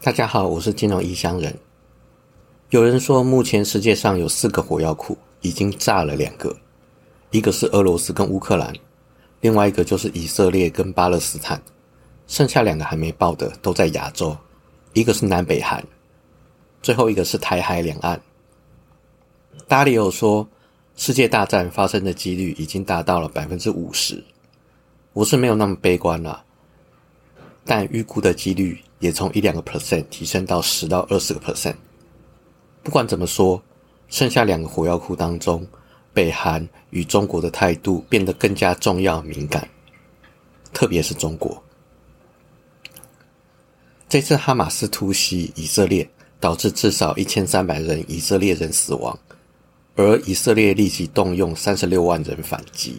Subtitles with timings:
[0.00, 1.52] 大家好，我是金融异乡人。
[2.70, 6.56] 有人说，目前世界上有四个火药库，已经炸了两个，
[7.32, 8.72] 一个是俄罗斯跟乌克兰，
[9.40, 11.60] 另外一个就是以色列跟巴勒斯坦，
[12.28, 14.36] 剩下两个还没爆的都在亚洲，
[14.92, 15.84] 一个是南北韩，
[16.80, 18.20] 最后一个是台海两岸。
[19.66, 20.48] 达里欧说，
[20.94, 24.22] 世界大战发生的几率已经达到了百分之五十，
[25.12, 26.44] 我是没有那么悲观了，
[27.64, 28.78] 但预估的几率。
[29.00, 31.74] 也从一两个 percent 提升到十到二十个 percent。
[32.82, 33.62] 不管怎么说，
[34.08, 35.66] 剩下两个火药库当中，
[36.14, 39.68] 北韩与中国的态度变得更加重要敏感，
[40.72, 41.62] 特别是中国。
[44.08, 46.08] 这次哈马斯突袭以色列，
[46.40, 49.18] 导致至少一千三百人以色列人死亡，
[49.96, 52.98] 而以色列立即动用三十六万人反击。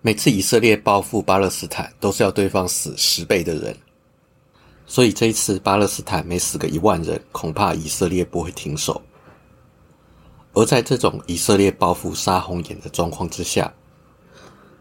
[0.00, 3.76] 每次以色列报复巴勒斯坦，都是要对方死十倍的人。
[4.90, 9.00] 所以这一次巴勒斯坦每死个一万人，恐怕以色列不会停手。
[10.52, 13.72] 而在这种以色列报复杀红眼的状况之下，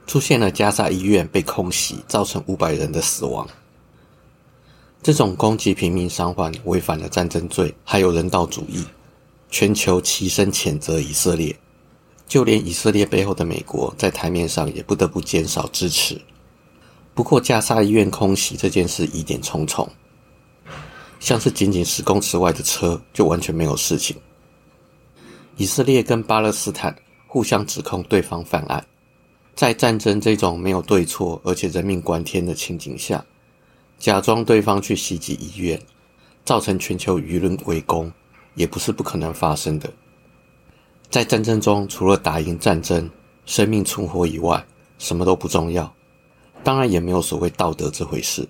[0.07, 3.47] 出现了加沙医院被空袭，造成五百人的死亡。
[5.03, 8.83] 这种攻击平民伤患，违反了战争罪，还有人道主义，
[9.51, 11.55] 全球齐声谴责以色列。
[12.27, 16.19] 就连以色列背后的美国，在台面上也不得不减少支持。
[17.19, 19.85] 不过，加沙医院空袭这件事疑点重重，
[21.19, 24.15] 像是仅仅十公尺外的车就完全没有事情。
[25.57, 26.95] 以色列跟巴勒斯坦
[27.27, 28.81] 互相指控对方犯案，
[29.53, 33.21] 在战争这种没有对错而且人命关天的情景下，
[33.97, 35.77] 假装对方去袭击医院，
[36.45, 38.09] 造成全球舆论围攻，
[38.55, 39.91] 也不是不可能发生的。
[41.09, 43.11] 在战争中，除了打赢战争、
[43.45, 44.65] 生命存活以外，
[44.97, 45.93] 什么都不重要。
[46.63, 48.47] 当然也没有所谓道德这回事，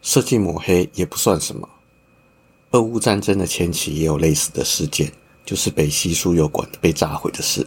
[0.00, 1.68] 设计抹黑也不算什么。
[2.72, 5.12] 俄乌战争的前期也有类似的事件，
[5.44, 7.64] 就是北溪输油管被炸毁的事。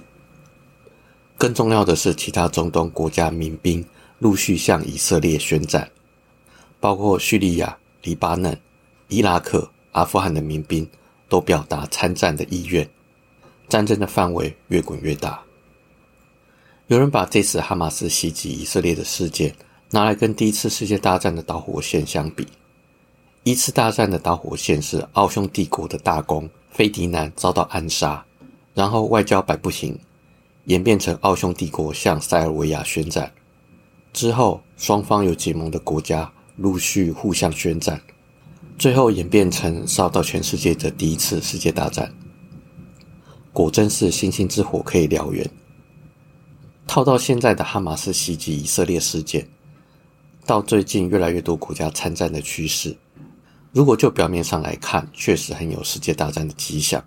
[1.37, 3.85] 更重要的是，其他中东国家民兵
[4.19, 5.89] 陆续向以色列宣战，
[6.79, 8.59] 包括叙利亚、黎巴嫩、
[9.07, 10.85] 伊拉克、阿富汗的民兵
[11.29, 12.89] 都表达参战的意愿。
[13.69, 15.41] 战争的范围越滚越大。
[16.87, 19.55] 有人把这次哈马斯袭击以色列的事件。
[19.91, 22.47] 拿来跟第一次世界大战的导火线相比，
[23.43, 28.25] 一次大战的导火线是奥匈帝国的大公费迪南遭到暗杀，
[28.73, 29.97] 然后外交摆不平，
[30.65, 33.31] 演变成奥匈帝国向塞尔维亚宣战。
[34.11, 38.01] 之后，双方有结盟的国家陆续互相宣战，
[38.77, 42.13] 最后演变成烧到全世界的第一次世界大战。
[43.53, 45.49] 果真是星星之火可以燎原。
[46.87, 49.47] 套到现在的哈马斯袭击以色列事件。
[50.45, 52.95] 到最近，越来越多国家参战的趋势，
[53.71, 57.03] 如果就表面上来看，确实很有世界大战的迹象。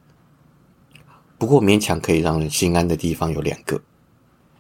[1.39, 3.81] 不过，勉强可以让人心安的地方有两个：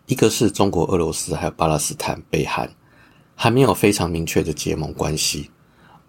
[0.06, 2.70] 一个是中国、俄罗斯还有巴勒斯坦、北韩
[3.34, 5.50] 还没有非常明确的结盟关系，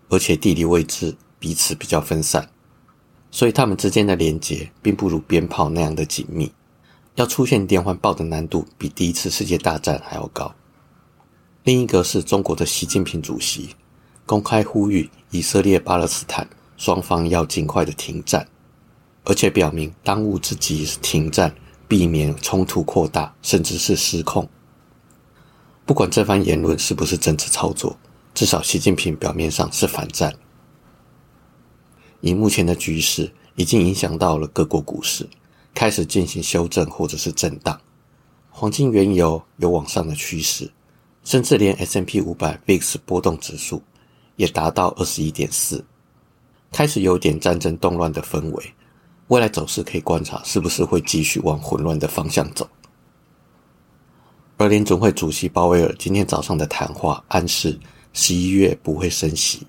[0.10, 2.48] 而且地理位置彼此比较分散，
[3.32, 6.52] 所以他们之间的连结并不如鞭炮那样的紧密，
[7.16, 10.54] 要出现连环爆的难度比第一次世界大战还要高。
[11.70, 13.76] 另一个是中国的习近平主席
[14.26, 18.48] 公开呼吁以色列、巴勒斯坦双方要尽快的停战，
[19.24, 21.54] 而且表明当务之急是停战，
[21.88, 24.50] 避免冲突扩大，甚至是失控。
[25.86, 27.96] 不管这番言论是不是政治操作，
[28.34, 30.34] 至少习近平表面上是反战。
[32.22, 35.30] 以目前的局势，已经影响到了各国股市，
[35.76, 37.80] 开始进行修正或者是震荡，
[38.50, 40.72] 黄金、原油有往上的趋势。
[41.30, 43.80] 甚至连 S M P 五百 VIX 波动指数
[44.36, 45.86] 也达到二十一点四，
[46.72, 48.74] 开始有点战争动乱的氛围。
[49.28, 52.68] 未来走势可以观察，是不是会继续往混乱的方向走？
[54.58, 57.80] 而联总会主席鲍威尔今天早上的谈话暗示，
[58.12, 59.68] 十一月不会升息。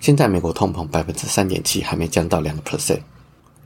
[0.00, 3.00] 现在美国通膨百分之三点七，还没降到两个 percent，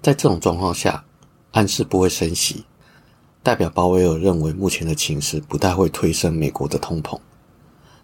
[0.00, 1.04] 在这种状况下，
[1.50, 2.64] 暗示不会升息。
[3.46, 7.16] 代表鲍威尔认为，目前的情势不太会推升美国的通膨，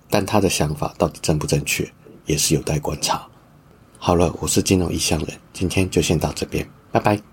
[0.08, 1.92] 但他的想法到底正不正确，
[2.26, 3.26] 也是有待观察。
[3.98, 7.31] 好了，我是金融异乡人，今天就先到这边，拜拜。